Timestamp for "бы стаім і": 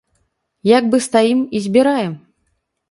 0.93-1.63